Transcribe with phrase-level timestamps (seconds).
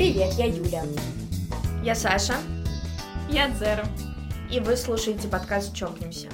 [0.00, 0.82] Привет, я Юля.
[1.84, 2.32] Я Саша.
[3.28, 3.84] Я Дзера.
[4.50, 6.30] И вы слушаете подкаст «Чокнемся».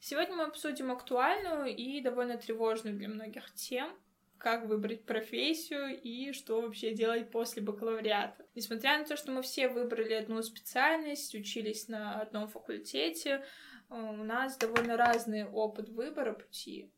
[0.00, 3.90] Сегодня мы обсудим актуальную и довольно тревожную для многих тем,
[4.38, 8.46] как выбрать профессию и что вообще делать после бакалавриата.
[8.54, 13.44] Несмотря на то, что мы все выбрали одну специальность, учились на одном факультете,
[13.90, 16.90] э, у нас довольно разный опыт выбора пути,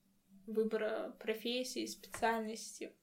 [0.47, 2.95] выбора профессии, специальности.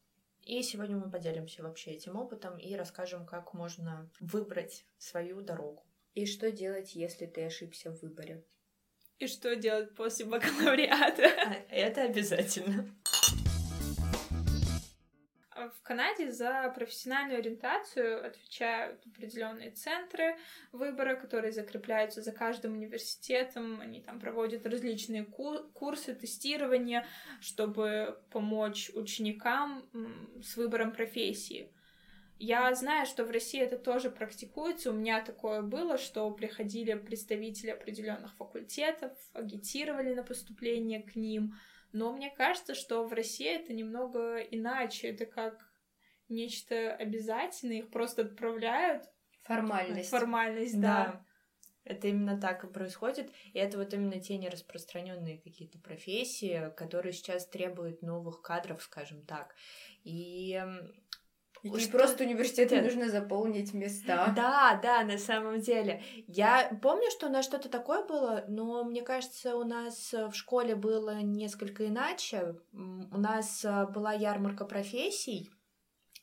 [0.44, 5.86] И сегодня мы поделимся вообще этим опытом и расскажем, как можно выбрать свою дорогу.
[6.14, 8.44] И что делать, если ты ошибся в выборе?
[9.20, 11.24] И что делать после бакалавриата?
[11.70, 12.90] Это обязательно.
[15.78, 20.38] В Канаде за профессиональную ориентацию отвечают определенные центры
[20.72, 23.82] выбора, которые закрепляются за каждым университетом.
[23.82, 27.06] Они там проводят различные курсы тестирования,
[27.40, 29.90] чтобы помочь ученикам
[30.44, 31.72] с выбором профессии.
[32.38, 34.90] Я знаю, что в России это тоже практикуется.
[34.90, 41.56] У меня такое было, что приходили представители определенных факультетов, агитировали на поступление к ним—
[41.94, 45.10] но мне кажется, что в России это немного иначе.
[45.10, 45.72] Это как
[46.30, 49.04] нечто обязательное, их просто отправляют.
[49.44, 50.10] Формальность.
[50.10, 51.06] Формальность, да.
[51.06, 51.26] да.
[51.84, 53.32] Это именно так и происходит.
[53.54, 59.56] И это вот именно те нераспространенные какие-то профессии, которые сейчас требуют новых кадров, скажем так.
[60.04, 60.62] И
[61.64, 61.92] и что...
[61.98, 62.86] просто университету Нет.
[62.86, 64.34] нужно заполнить места.
[64.36, 66.02] Да, да, на самом деле.
[66.28, 70.76] Я помню, что у нас что-то такое было, но мне кажется, у нас в школе
[70.76, 72.56] было несколько иначе.
[72.74, 75.52] У нас э, была ярмарка профессий,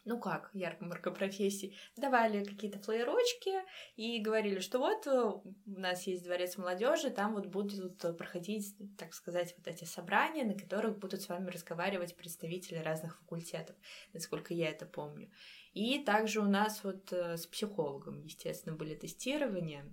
[0.09, 3.53] ну как, ярмарка профессий, давали какие-то флеерочки
[3.97, 9.13] и говорили, что вот э, у нас есть дворец молодежи, там вот будут проходить, так
[9.13, 13.77] сказать, вот эти собрания, на которых будут с вами разговаривать представители разных факультетов,
[14.15, 15.31] насколько я это помню.
[15.75, 19.85] И также у нас вот э, с психологом, естественно, были тестирования.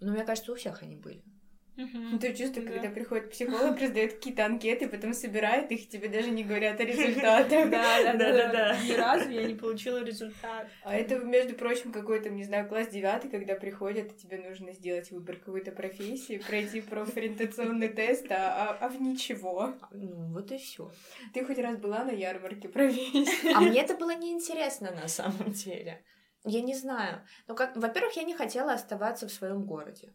[0.00, 1.24] Но мне кажется, у всех они были.
[1.76, 2.18] Угу.
[2.18, 2.70] То чувство, да.
[2.70, 7.70] когда приходит психолог, раздает какие-то анкеты, потом собирает их, тебе даже не говорят о результатах.
[7.70, 8.76] Да, да, да, да.
[8.84, 10.68] Ни разу я не получила результат.
[10.82, 15.10] А это, между прочим, какой-то, не знаю, класс девятый, когда приходят, и тебе нужно сделать
[15.10, 19.74] выбор какой-то профессии, пройти профориентационный тест, а, а, а в ничего.
[19.92, 20.92] Ну, вот и все.
[21.32, 23.54] Ты хоть раз была на ярмарке профессии?
[23.54, 26.04] А мне это было неинтересно на самом деле.
[26.44, 27.24] Я не знаю.
[27.46, 30.12] Ну, как, во-первых, я не хотела оставаться в своем городе.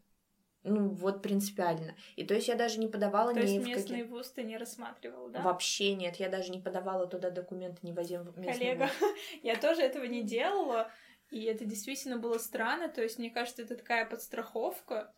[0.68, 1.96] Ну, вот принципиально.
[2.16, 4.04] И то есть я даже не подавала то ни есть местный какие...
[4.04, 5.42] вуз ты не рассматривала, да?
[5.42, 8.90] Вообще нет, я даже не подавала туда документы, не возим местный Коллега,
[9.44, 10.92] я тоже этого не делала,
[11.30, 15.14] и это действительно было странно, то есть мне кажется, это такая подстраховка,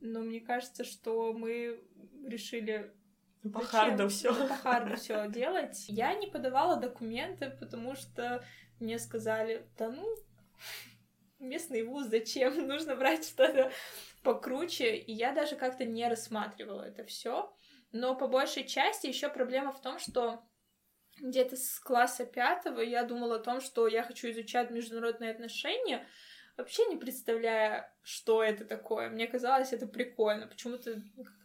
[0.00, 1.82] но мне кажется, что мы
[2.26, 2.92] решили
[3.42, 4.34] по харду все.
[4.48, 5.84] По харду все делать.
[5.88, 8.44] Я не подавала документы, потому что
[8.80, 10.06] мне сказали, да ну,
[11.38, 12.66] местный вуз, зачем?
[12.66, 13.70] Нужно брать что-то
[14.22, 17.54] покруче, и я даже как-то не рассматривала это все.
[17.92, 20.42] Но по большей части еще проблема в том, что
[21.20, 26.06] где-то с класса пятого я думала о том, что я хочу изучать международные отношения,
[26.58, 29.08] вообще не представляя, что это такое.
[29.08, 31.00] Мне казалось, это прикольно, почему-то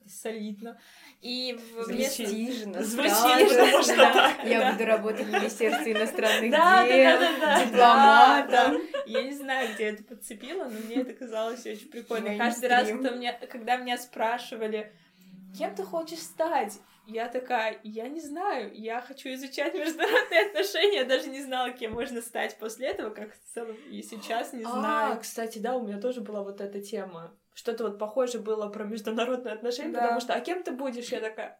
[0.07, 0.79] солидно.
[1.21, 3.55] И в Престижно, звучит,
[3.95, 8.81] да, Я буду работать в Министерстве иностранных дел, дипломатом.
[9.05, 12.37] Я не знаю, где это подцепила, но мне это казалось очень прикольно.
[12.37, 12.89] Каждый раз,
[13.49, 14.91] когда меня спрашивали,
[15.57, 16.79] кем ты хочешь стать?
[17.05, 21.93] Я такая, я не знаю, я хочу изучать международные отношения, я даже не знала, кем
[21.93, 25.13] можно стать после этого, как в целом и сейчас не знаю.
[25.13, 27.35] А, кстати, да, у меня тоже была вот эта тема.
[27.53, 30.01] Что-то вот похоже было про международные отношения, да.
[30.01, 31.09] потому что, а кем ты будешь?
[31.09, 31.59] Я такая,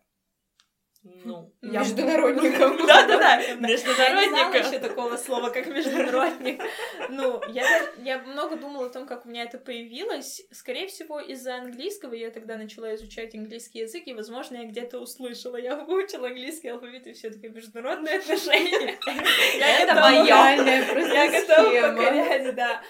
[1.04, 2.78] ну, международником.
[2.86, 4.54] Да, да, да, международником.
[4.54, 6.62] Я еще такого слова, как международник.
[7.10, 7.66] Ну, я,
[7.98, 10.42] я много думала о том, как у меня это появилось.
[10.52, 15.58] Скорее всего, из-за английского я тогда начала изучать английский язык, и, возможно, я где-то услышала.
[15.58, 18.98] Я выучила английский алфавит, и все таки международные отношения.
[19.82, 22.82] Это моя Я готова покорять, да.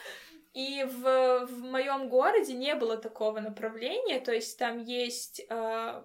[0.54, 6.02] И в, в моем городе не было такого направления, то есть там есть э,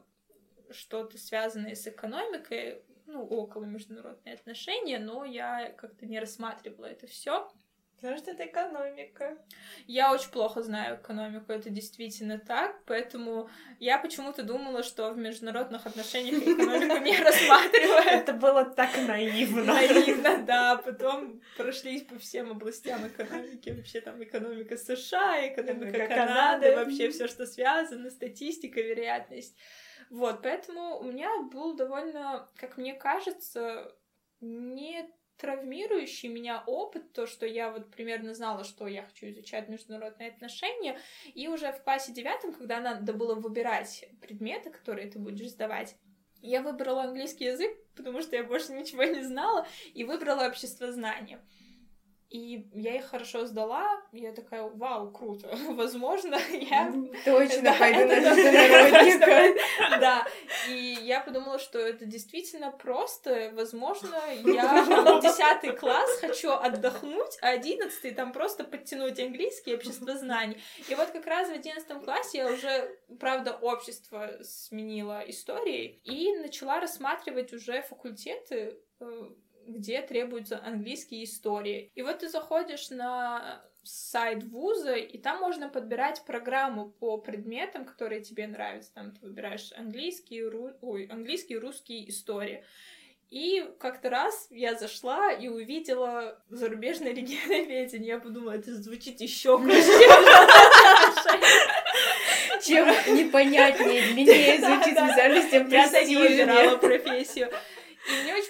[0.72, 7.50] что-то связанное с экономикой, ну, около международные отношения, но я как-то не рассматривала это все.
[8.00, 9.36] Потому что это экономика.
[9.88, 13.50] Я очень плохо знаю экономику, это действительно так, поэтому
[13.80, 18.06] я почему-то думала, что в международных отношениях экономику не рассматривают.
[18.06, 19.64] Это было так наивно.
[19.64, 20.76] Наивно, да.
[20.76, 27.46] Потом прошлись по всем областям экономики, вообще там экономика США, экономика Канады, вообще все, что
[27.46, 29.56] связано, статистика, вероятность.
[30.10, 33.94] Вот, поэтому у меня был довольно, как мне кажется,
[34.40, 35.08] не
[35.38, 40.98] травмирующий меня опыт, то, что я вот примерно знала, что я хочу изучать международные отношения,
[41.32, 45.96] и уже в классе девятом, когда надо было выбирать предметы, которые ты будешь сдавать,
[46.40, 51.40] я выбрала английский язык, потому что я больше ничего не знала, и выбрала общество знания.
[52.30, 56.92] И я их хорошо сдала, и я такая, вау, круто, возможно, я...
[57.24, 59.98] Точно пойду на международника.
[59.98, 60.26] Да,
[60.68, 64.14] и я подумала, что это действительно просто, возможно,
[64.44, 65.22] я в
[65.62, 70.58] 10 класс хочу отдохнуть, а 11 там просто подтянуть английский, общество знаний.
[70.88, 76.78] И вот как раз в 11 классе я уже, правда, общество сменила историей и начала
[76.78, 79.30] рассматривать уже факультеты э,
[79.68, 81.92] где требуются английские истории.
[81.94, 88.22] И вот ты заходишь на сайт вуза, и там можно подбирать программу по предметам, которые
[88.22, 88.92] тебе нравятся.
[88.94, 90.72] Там ты выбираешь английский, ру...
[90.82, 92.64] Ой, английский, русский, история.
[93.30, 98.08] И как-то раз я зашла и увидела зарубежное регионоведение.
[98.08, 99.76] Я подумала, это звучит еще круче.
[102.64, 105.68] Чем непонятнее, длиннее звучит специальность, тем.
[105.68, 105.88] Я
[106.78, 107.50] профессию.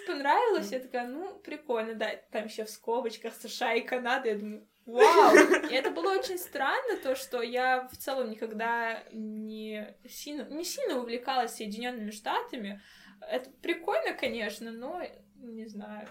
[0.09, 4.67] Понравилось, я такая, ну, прикольно, да, там еще в скобочках США и Канада, я думаю,
[4.87, 5.37] вау!
[5.71, 10.99] И это было очень странно, то, что я в целом никогда не сильно, не сильно
[10.99, 12.81] увлекалась Соединенными Штатами.
[13.21, 15.03] Это прикольно, конечно, но
[15.37, 16.09] не знаю,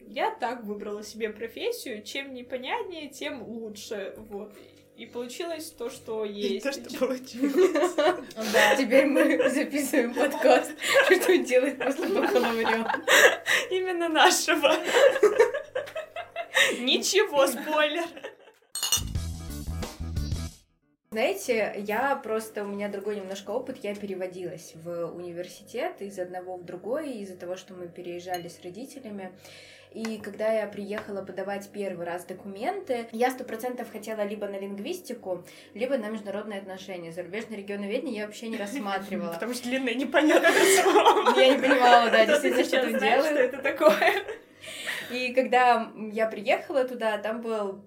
[0.00, 4.56] я так выбрала себе профессию, чем непонятнее, тем лучше, вот.
[4.96, 6.64] И получилось то, что есть.
[6.64, 7.92] То, что получилось.
[8.52, 8.76] Да.
[8.76, 10.72] Теперь мы записываем подкаст,
[11.04, 13.02] что делать после бакалавриата.
[13.70, 14.72] Именно нашего.
[16.80, 18.06] Ничего, спойлер.
[21.10, 26.64] Знаете, я просто, у меня другой немножко опыт, я переводилась в университет из одного в
[26.64, 29.32] другой, из-за того, что мы переезжали с родителями.
[29.92, 35.44] И когда я приехала подавать первый раз документы, я сто процентов хотела либо на лингвистику,
[35.74, 37.12] либо на международные отношения.
[37.12, 39.32] Зарубежное регионоведение я вообще не рассматривала.
[39.32, 40.48] Потому что длинное непонятно
[40.82, 41.38] слово.
[41.38, 43.26] Я не понимала, да, действительно, что там делают.
[43.26, 44.14] что это такое.
[45.10, 47.80] И когда я приехала туда, там был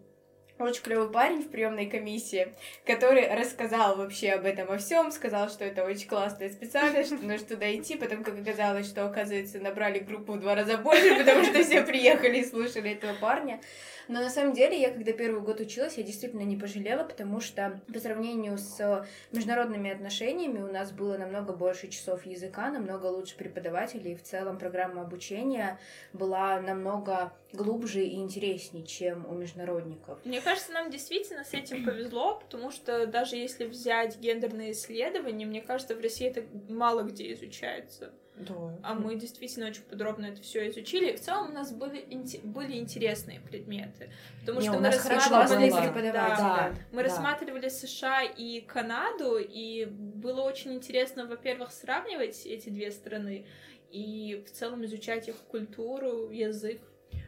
[0.59, 2.53] очень клевый парень в приемной комиссии,
[2.85, 7.47] который рассказал вообще об этом во всем, сказал, что это очень классная специальность, что нужно
[7.47, 11.63] туда идти, потом, как оказалось, что, оказывается, набрали группу в два раза больше, потому что
[11.63, 13.61] все приехали и слушали этого парня.
[14.09, 17.79] Но на самом деле я, когда первый год училась, я действительно не пожалела, потому что
[17.93, 24.13] по сравнению с международными отношениями у нас было намного больше часов языка, намного лучше преподавателей,
[24.13, 25.77] и в целом программа обучения
[26.11, 30.17] была намного глубже и интереснее, чем у международников.
[30.25, 35.61] Мне кажется, нам действительно с этим повезло, потому что даже если взять гендерные исследования, мне
[35.61, 38.11] кажется, в России это мало где изучается.
[38.35, 38.55] Да.
[38.83, 41.11] А мы действительно очень подробно это все изучили.
[41.11, 42.07] И в целом у нас были,
[42.43, 44.09] были интересные предметы.
[44.39, 47.09] Потому Не, что мы рассматривали, да, да, мы да.
[47.09, 53.45] рассматривали США и Канаду, и было очень интересно, во-первых, сравнивать эти две страны,
[53.91, 56.81] и в целом изучать их культуру, язык.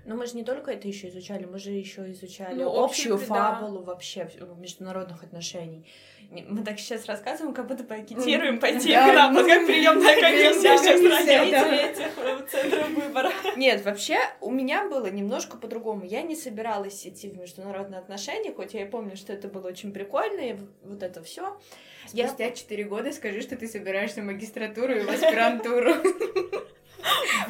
[0.06, 3.26] Но мы же не только это еще изучали, мы же еще изучали Ну, общую да.
[3.26, 5.86] фабулу вообще международных отношений.
[6.32, 9.66] Мы так сейчас рассказываем, как будто бы агитируем пойти Да, к нам, вот ну, как
[9.66, 11.76] приемная комиссия сейчас да.
[11.76, 13.32] э, центров выбора.
[13.58, 16.06] Нет, вообще у меня было немножко по-другому.
[16.06, 19.92] Я не собиралась идти в международные отношения, хоть я и помню, что это было очень
[19.92, 21.60] прикольно, и вот это все.
[22.08, 25.94] Спустя четыре года скажи, что ты собираешься в магистратуру и в аспирантуру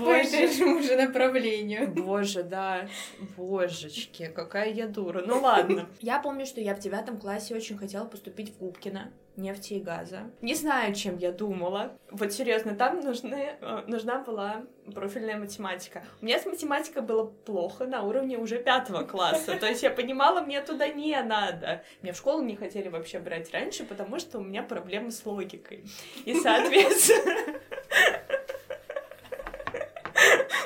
[0.06, 1.92] по этому же направлению.
[1.92, 2.88] Боже, да.
[3.38, 5.24] Божечки, какая я дура.
[5.26, 5.88] Ну ладно.
[6.00, 10.30] Я помню, что я в девятом классе очень хотела поступить в Губкино нефти и газа.
[10.42, 11.98] Не знаю, чем я думала.
[12.10, 16.04] Вот серьезно, там нужны, э, нужна была профильная математика.
[16.22, 19.56] У меня с математикой было плохо на уровне уже пятого класса.
[19.58, 21.84] То есть я понимала, мне туда не надо.
[22.02, 25.86] Меня в школу не хотели вообще брать раньше, потому что у меня проблемы с логикой.
[26.26, 27.60] И, соответственно...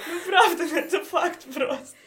[0.08, 1.98] Ну, правда, это факт просто.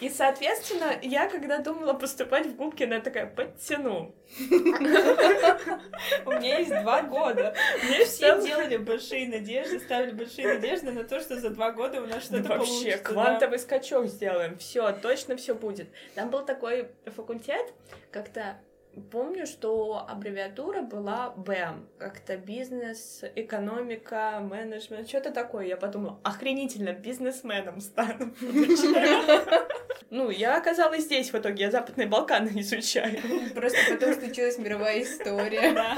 [0.00, 4.14] И, соответственно, я, когда думала поступать в Губкино, я такая, подтяну.
[4.40, 7.54] У меня есть два года.
[7.84, 12.06] Мне все делали большие надежды, ставили большие надежды на то, что за два года у
[12.06, 12.98] нас что-то вообще, получится.
[12.98, 13.10] да.
[13.10, 14.58] квантовый скачок сделаем.
[14.58, 15.88] Все, точно все будет.
[16.14, 17.72] Там был такой факультет,
[18.10, 18.58] как-то
[19.00, 25.66] помню, что аббревиатура была БЭМ, как-то бизнес, экономика, менеджмент, что-то такое.
[25.66, 28.34] Я подумала, охренительно, бизнесменом стану.
[30.10, 33.18] Ну, я оказалась здесь в итоге, я Западные Балканы изучаю.
[33.52, 35.72] Просто потом случилась мировая история.
[35.72, 35.96] Да.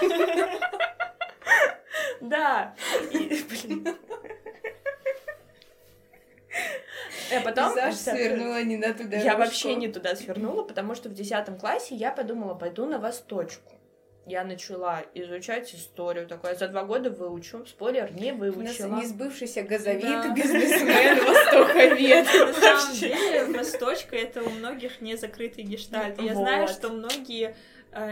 [2.20, 2.74] Да.
[3.10, 3.86] И, блин.
[7.34, 7.74] А потом...
[7.74, 9.16] Саша свернула не на туда.
[9.16, 13.72] Я вообще не туда свернула, потому что в 10 классе я подумала, пойду на Восточку.
[14.28, 16.26] Я начала изучать историю.
[16.26, 17.64] Такое за два года выучу.
[17.64, 18.88] Спойлер, не У выучила.
[18.88, 20.34] нас несбывшийся газовик, Да.
[20.34, 22.24] бизнесмен, востоковед.
[22.26, 26.20] На самом деле, Восточка— это у многих не закрытый гештальт.
[26.20, 27.54] Я знаю, что многие,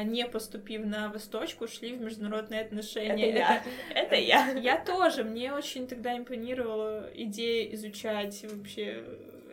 [0.04, 3.30] не поступив на Восточку, шли в международные отношения.
[3.30, 3.62] Это я.
[3.94, 4.50] Это я.
[4.58, 5.24] Я тоже.
[5.24, 9.04] Мне очень тогда импонировала идея изучать вообще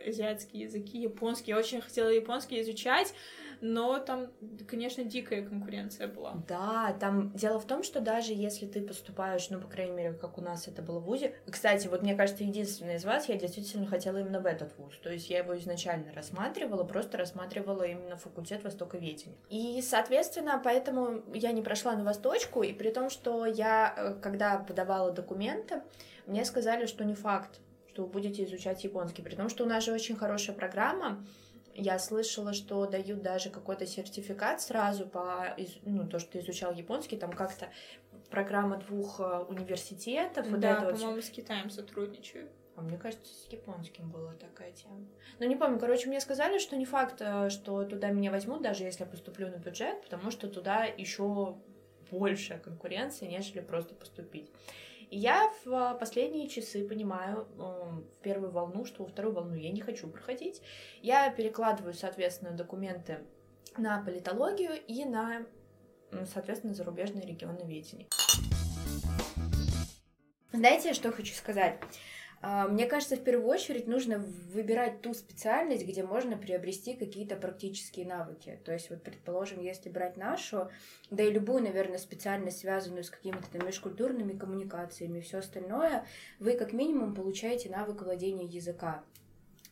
[0.06, 1.50] азиатские языки, японский.
[1.50, 3.14] Я очень хотела японский изучать,
[3.62, 4.26] но там,
[4.66, 6.34] конечно, дикая конкуренция была.
[6.48, 10.36] Да, там дело в том, что даже если ты поступаешь, ну, по крайней мере, как
[10.36, 11.36] у нас это было в ВУЗе.
[11.48, 14.98] Кстати, вот мне кажется, единственная из вас, я действительно хотела именно в этот ВУЗ.
[15.00, 19.36] То есть я его изначально рассматривала, просто рассматривала именно факультет востоковедения.
[19.48, 24.58] И, соответственно, поэтому я не прошла на Восточку, и при том, что я, э, когда
[24.58, 25.82] подавала документы,
[26.26, 27.60] мне сказали, что не факт,
[27.92, 31.24] что вы будете изучать японский, при том, что у нас же очень хорошая программа,
[31.74, 37.16] я слышала, что дают даже какой-то сертификат сразу по ну, то, что ты изучал японский,
[37.16, 37.68] там как-то
[38.30, 40.98] программа двух э, университетов, вот да, вот.
[40.98, 42.48] по-моему, с Китаем сотрудничаю.
[42.74, 45.06] А мне кажется, с японским была такая тема.
[45.38, 45.78] Ну, не помню.
[45.78, 49.48] Короче, мне сказали, что не факт, э, что туда меня возьмут, даже если я поступлю
[49.48, 51.56] на бюджет, потому что туда еще
[52.10, 54.50] большая конкуренция, нежели просто поступить.
[55.14, 60.08] Я в последние часы понимаю, в первую волну, что во вторую волну я не хочу
[60.08, 60.62] проходить.
[61.02, 63.18] Я перекладываю, соответственно, документы
[63.76, 65.44] на политологию и на,
[66.24, 68.08] соответственно, зарубежное регионоведение.
[70.50, 71.78] Знаете, что хочу сказать?
[72.44, 78.04] А, Мне кажется, в первую очередь нужно выбирать ту специальность, где можно приобрести какие-то практические
[78.04, 78.58] навыки.
[78.64, 80.68] То есть, вот, предположим, если брать нашу,
[81.10, 86.04] да и любую, наверное, специальность, связанную с какими-то межкультурными коммуникациями и все остальное,
[86.40, 89.04] вы как минимум получаете навык владения языка.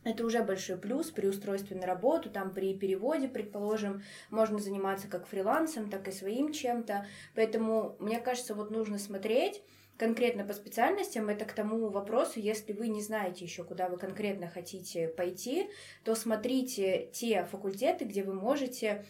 [0.05, 5.27] Это уже большой плюс при устройстве на работу, там при переводе, предположим, можно заниматься как
[5.27, 7.05] фрилансом, так и своим чем-то.
[7.35, 9.61] Поэтому, мне кажется, вот нужно смотреть,
[9.97, 14.49] конкретно по специальностям, это к тому вопросу, если вы не знаете еще, куда вы конкретно
[14.49, 15.69] хотите пойти,
[16.03, 19.05] то смотрите те факультеты, где вы можете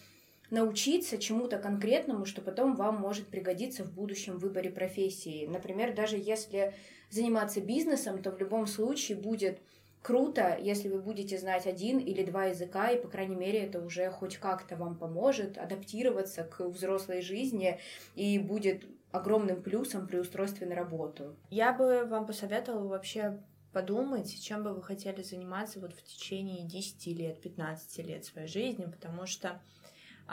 [0.49, 5.47] научиться чему-то конкретному, что потом вам может пригодиться в будущем выборе профессии.
[5.47, 6.73] Например, даже если
[7.09, 9.59] заниматься бизнесом, то в любом случае будет
[10.01, 14.09] круто, если вы будете знать один или два языка, и, по крайней мере, это уже
[14.09, 17.79] хоть как-то вам поможет адаптироваться к взрослой жизни
[18.15, 21.35] и будет огромным плюсом при устройстве на работу.
[21.49, 23.41] Я бы вам посоветовала вообще
[23.73, 28.85] подумать, чем бы вы хотели заниматься вот в течение 10 лет, 15 лет своей жизни,
[28.85, 29.61] потому что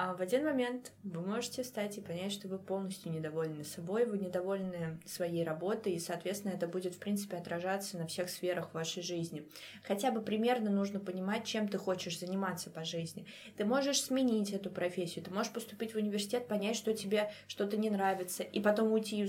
[0.01, 4.19] а, в один момент вы можете встать и понять, что вы полностью недовольны собой, вы
[4.19, 9.49] недовольны своей работой, и, соответственно, это будет, в принципе, отражаться на всех сферах вашей жизни.
[9.83, 13.27] Хотя бы примерно нужно понимать, чем ты хочешь заниматься по жизни.
[13.57, 17.91] Ты можешь сменить эту профессию, ты можешь поступить в университет, понять, что тебе что-то не
[17.91, 19.25] нравится, и потом уйти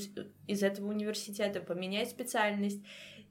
[0.46, 2.84] из, этого университета, поменять специальность,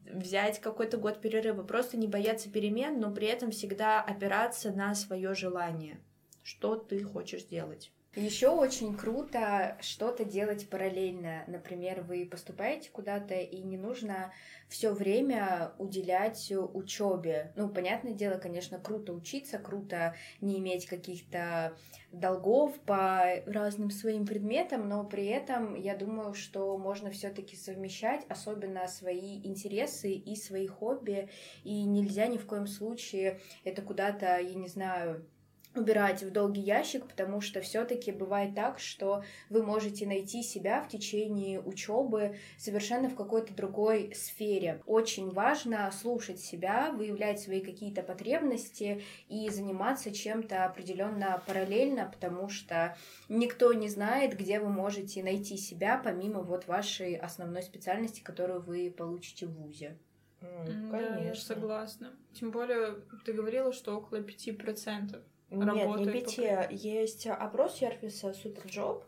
[0.04, 5.36] взять какой-то год перерыва, просто не бояться перемен, но при этом всегда опираться на свое
[5.36, 6.00] желание,
[6.48, 7.92] что ты хочешь делать.
[8.16, 11.44] Еще очень круто что-то делать параллельно.
[11.46, 14.32] Например, вы поступаете куда-то, и не нужно
[14.66, 17.52] все время уделять учебе.
[17.54, 21.76] Ну, понятное дело, конечно, круто учиться, круто не иметь каких-то
[22.10, 28.88] долгов по разным своим предметам, но при этом я думаю, что можно все-таки совмещать, особенно
[28.88, 31.28] свои интересы и свои хобби,
[31.62, 35.26] и нельзя ни в коем случае это куда-то, я не знаю,
[35.74, 40.88] убирать в долгий ящик, потому что все-таки бывает так, что вы можете найти себя в
[40.88, 44.82] течение учебы совершенно в какой-то другой сфере.
[44.86, 52.96] Очень важно слушать себя, выявлять свои какие-то потребности и заниматься чем-то определенно параллельно, потому что
[53.28, 58.92] никто не знает, где вы можете найти себя помимо вот вашей основной специальности, которую вы
[58.96, 59.96] получите в ВУЗе.
[60.40, 61.54] Ну, Да, я конечно.
[61.54, 62.12] согласна.
[62.32, 65.20] Тем более, ты говорила, что около 5%.
[65.50, 66.48] Нет, не работает пяти.
[66.70, 69.02] Есть опрос сервиса Superjob,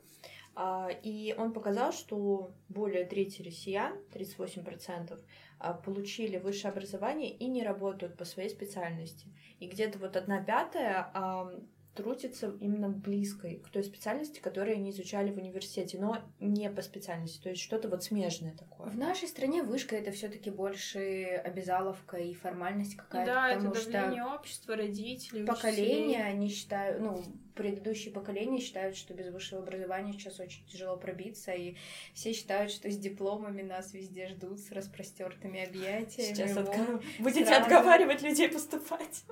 [0.54, 5.18] а, и он показал, что более трети россиян, 38%,
[5.59, 9.26] а, получили высшее образование и не работают по своей специальности.
[9.59, 11.52] И где-то вот одна пятая, а,
[12.00, 17.42] трудятся именно близкой к той специальности, которую они изучали в университете, но не по специальности,
[17.42, 18.88] то есть что-то вот смежное такое.
[18.88, 23.92] В нашей стране вышка это все-таки больше обязаловка и формальность какая-то, Да, потому это что
[23.92, 27.23] давление общества, родителей, поколения, они считают, ну,
[27.54, 31.76] предыдущие поколения считают, что без высшего образования сейчас очень тяжело пробиться, и
[32.14, 36.35] все считают, что с дипломами нас везде ждут с распростертыми объятиями.
[36.35, 37.62] Сейчас отга- будете сразу.
[37.64, 39.25] отговаривать людей поступать.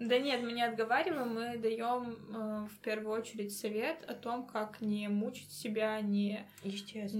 [0.00, 4.80] Да нет, мы не отговариваем, мы даем э, в первую очередь совет о том, как
[4.80, 6.46] не мучить себя, не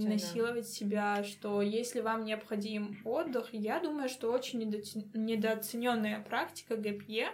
[0.07, 7.27] насиловать себя, что если вам необходим отдых, я думаю, что очень недоте- недооцененная практика ГПЕ.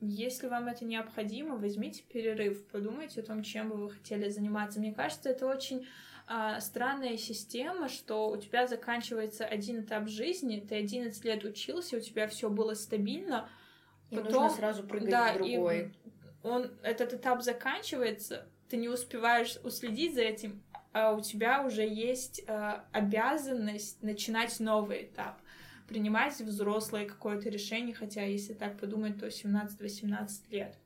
[0.00, 4.80] Если вам это необходимо, возьмите перерыв, подумайте о том, чем бы вы хотели заниматься.
[4.80, 5.86] Мне кажется, это очень
[6.26, 12.00] а, странная система, что у тебя заканчивается один этап жизни, ты 11 лет учился, у
[12.00, 13.48] тебя все было стабильно,
[14.10, 15.80] И Потом- нужно сразу прыгать да, в другой.
[15.80, 21.82] и он, этот этап заканчивается, ты не успеваешь уследить за этим, а у тебя уже
[21.86, 25.38] есть э, обязанность начинать новый этап,
[25.88, 30.76] принимать взрослое какое-то решение, хотя если так подумать, то 17-18 лет.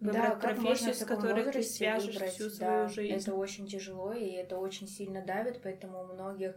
[0.00, 3.14] Выбрать можно профессию, с которой ты свяжешь выбрать, всю да, свою жизнь.
[3.14, 6.54] Это очень тяжело, и это очень сильно давит, поэтому у многих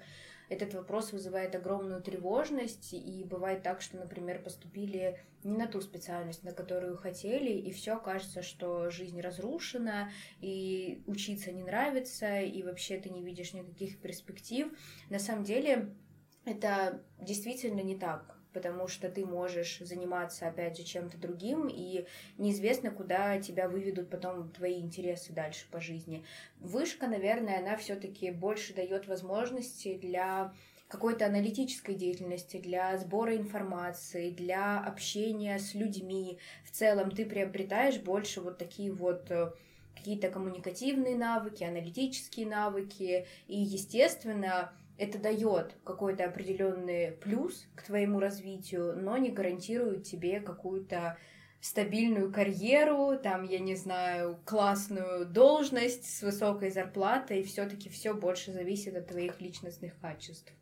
[0.51, 6.43] этот вопрос вызывает огромную тревожность, и бывает так, что, например, поступили не на ту специальность,
[6.43, 12.97] на которую хотели, и все кажется, что жизнь разрушена, и учиться не нравится, и вообще
[12.97, 14.67] ты не видишь никаких перспектив.
[15.09, 15.95] На самом деле
[16.43, 22.05] это действительно не так, потому что ты можешь заниматься, опять же, чем-то другим, и
[22.37, 26.23] неизвестно, куда тебя выведут потом твои интересы дальше по жизни.
[26.59, 30.53] Вышка, наверное, она все-таки больше дает возможности для
[30.91, 36.37] какой-то аналитической деятельности, для сбора информации, для общения с людьми.
[36.65, 39.51] В целом ты приобретаешь больше вот такие вот э,
[39.95, 48.95] какие-то коммуникативные навыки, аналитические навыки, и, естественно, это дает какой-то определенный плюс к твоему развитию,
[48.95, 51.17] но не гарантирует тебе какую-то
[51.59, 58.95] стабильную карьеру, там, я не знаю, классную должность с высокой зарплатой, все-таки все больше зависит
[58.95, 60.53] от твоих личностных качеств.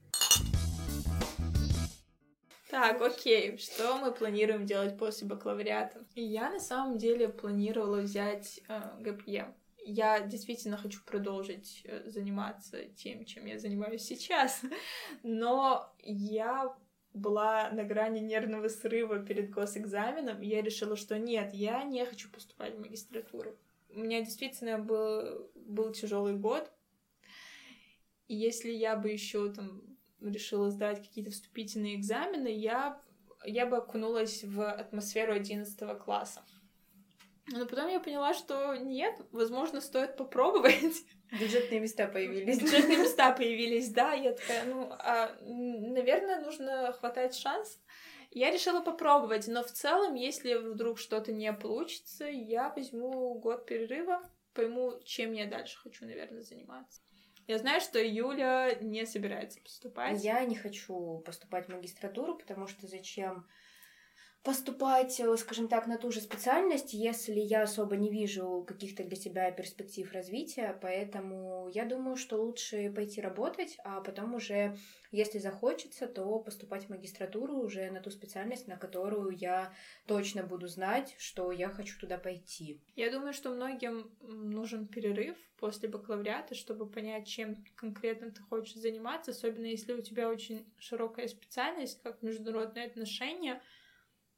[2.70, 6.06] Так, окей, что мы планируем делать после бакалавриата?
[6.16, 9.54] Я на самом деле планировала взять э, ГПЕ.
[9.86, 14.62] Я действительно хочу продолжить э, заниматься тем, чем я занимаюсь сейчас,
[15.24, 16.76] но я
[17.14, 22.30] была на грани нервного срыва перед госэкзаменом, и я решила, что нет, я не хочу
[22.30, 23.58] поступать в магистратуру.
[23.90, 26.72] У меня действительно был, был тяжелый год,
[28.28, 29.82] и если я бы еще там
[30.22, 33.02] решила сдать какие-то вступительные экзамены, я,
[33.44, 36.44] я бы окунулась в атмосферу 11 класса.
[37.52, 41.04] Но потом я поняла, что нет, возможно, стоит попробовать.
[41.32, 42.60] Бюджетные места появились.
[42.60, 44.14] Бюджетные места появились, да.
[44.14, 47.80] Я такая, ну, а, наверное, нужно хватать шанс.
[48.32, 54.22] Я решила попробовать, но в целом, если вдруг что-то не получится, я возьму год перерыва,
[54.54, 57.02] пойму, чем я дальше хочу, наверное, заниматься.
[57.48, 60.24] Я знаю, что Юля не собирается поступать.
[60.24, 63.48] Я не хочу поступать в магистратуру, потому что зачем
[64.44, 69.18] поступать, э, скажем так, на ту же специальность, если я особо не вижу каких-то для
[69.18, 74.78] себя перспектив развития, поэтому я думаю, что лучше пойти работать, а потом уже,
[75.12, 79.74] если захочется, то поступать в магистратуру уже на ту специальность, на которую я
[80.08, 82.82] точно буду знать, что я хочу туда пойти.
[82.96, 89.32] Я думаю, что многим нужен перерыв после бакалавриата, чтобы понять, чем конкретно ты хочешь заниматься,
[89.32, 93.62] особенно если у тебя очень широкая специальность, как международные отношения,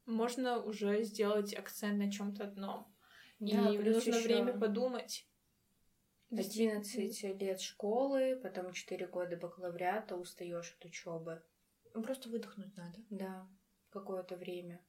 [0.06, 2.94] можно уже сделать акцент на чем-то одном.
[3.40, 5.28] Да, и плюс нужно ещё время подумать.
[6.30, 11.42] 11 лет школы, потом 4 года бакалавриата, устаешь от учебы.
[11.94, 12.98] Ну, Просто выдохнуть надо.
[13.10, 13.46] Да,
[13.90, 14.80] какое-то время.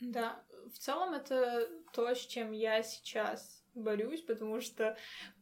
[0.00, 4.96] Да, в целом это то, с чем я сейчас борюсь, потому что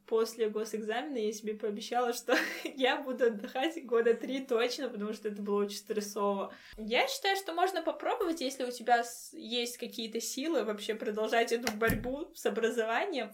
[0.07, 5.43] после госэкзамена я себе пообещала, что я буду отдыхать года три точно, потому что это
[5.43, 6.53] было очень стрессово.
[6.77, 12.33] Я считаю, что можно попробовать, если у тебя есть какие-то силы вообще продолжать эту борьбу
[12.35, 13.31] с образованием.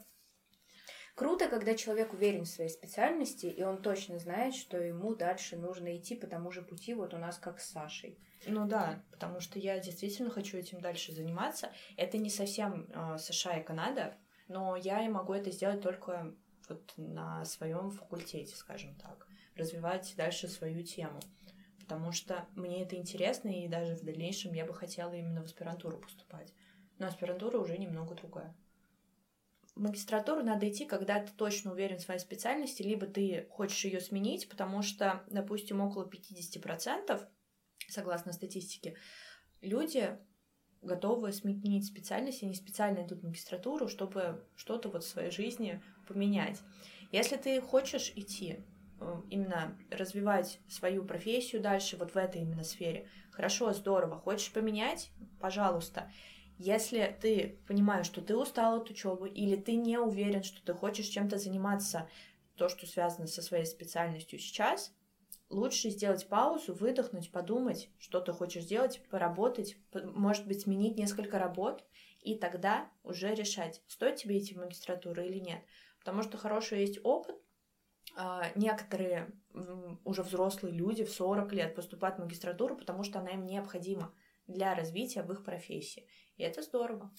[1.16, 5.96] Круто, когда человек уверен в своей специальности, и он точно знает, что ему дальше нужно
[5.96, 8.18] идти по тому же пути, вот у нас как с Сашей.
[8.46, 11.72] Ну да, потому что я действительно хочу этим дальше заниматься.
[11.96, 16.34] Это не совсем э, США и Канада, но я и могу это сделать только
[16.68, 21.20] вот на своем факультете, скажем так, развивать дальше свою тему.
[21.80, 25.98] Потому что мне это интересно, и даже в дальнейшем я бы хотела именно в аспирантуру
[25.98, 26.52] поступать.
[26.98, 28.56] Но аспирантура уже немного другая.
[29.76, 34.48] магистратуру надо идти, когда ты точно уверен в своей специальности, либо ты хочешь ее сменить,
[34.48, 37.28] потому что, допустим, около 50%,
[37.88, 38.96] согласно статистике,
[39.60, 40.18] люди
[40.86, 45.82] готовы сменить специальность, и не специально идут в магистратуру, чтобы что-то вот в своей жизни
[46.08, 46.60] поменять.
[47.12, 48.60] Если ты хочешь идти
[49.00, 55.10] э, именно развивать свою профессию дальше, вот в этой именно сфере, хорошо, здорово, хочешь поменять,
[55.40, 56.10] пожалуйста.
[56.58, 61.06] Если ты понимаешь, что ты устал от учебы, или ты не уверен, что ты хочешь
[61.06, 62.08] чем-то заниматься,
[62.56, 64.95] то, что связано со своей специальностью сейчас,
[65.48, 71.84] лучше сделать паузу, выдохнуть, подумать, что ты хочешь делать, поработать, может быть, сменить несколько работ,
[72.20, 75.62] и тогда уже решать, стоит тебе идти в магистратуру или нет.
[76.00, 77.36] Потому что хороший есть опыт.
[78.16, 79.30] А, некоторые
[80.04, 84.12] уже взрослые люди в 40 лет поступают в магистратуру, потому что она им необходима
[84.46, 86.06] для развития в их профессии.
[86.36, 87.12] И это здорово.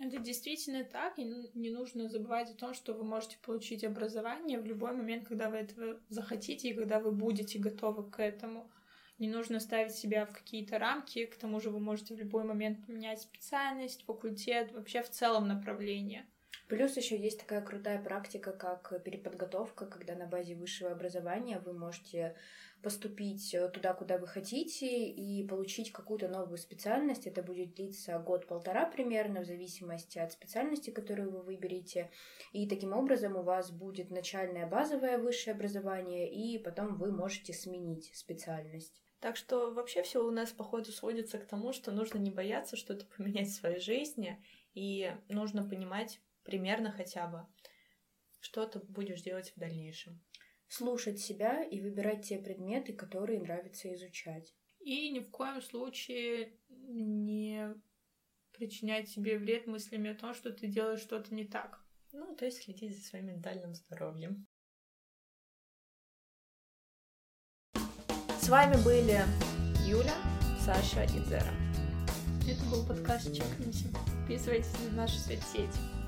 [0.00, 4.66] Это действительно так, и не нужно забывать о том, что вы можете получить образование в
[4.66, 8.70] любой момент, когда вы этого захотите и когда вы будете готовы к этому.
[9.18, 12.84] Не нужно ставить себя в какие-то рамки, к тому же вы можете в любой момент
[12.84, 16.26] поменять специальность, факультет, вообще в целом направление.
[16.68, 22.36] Плюс еще есть такая крутая практика, как переподготовка, когда на базе высшего образования вы можете
[22.82, 27.26] поступить э, туда, куда вы хотите, и получить какую-то новую специальность.
[27.26, 32.10] Это будет длиться год-полтора примерно, в зависимости от специальности, которую вы выберете.
[32.52, 38.10] И таким образом у вас будет начальное базовое высшее образование, и потом вы можете сменить
[38.14, 39.02] специальность.
[39.20, 43.06] Так что вообще все у нас, походу, сводится к тому, что нужно не бояться что-то
[43.16, 44.42] поменять в своей жизни,
[44.74, 47.46] и нужно понимать примерно хотя бы,
[48.40, 50.22] что ты будешь делать в дальнейшем
[50.68, 54.54] слушать себя и выбирать те предметы, которые нравится изучать.
[54.80, 57.74] И ни в коем случае не
[58.52, 61.80] причинять себе вред мыслями о том, что ты делаешь что-то не так.
[62.12, 64.46] Ну, то есть следить за своим ментальным здоровьем.
[68.40, 69.22] С вами были
[69.88, 70.16] Юля,
[70.60, 71.52] Саша и Зера.
[72.46, 73.88] Это был подкаст «Чекнемся».
[74.18, 76.03] Подписывайтесь на наши соцсети.